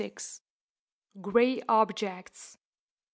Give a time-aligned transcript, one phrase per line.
[1.21, 2.57] GREY OBJECTS.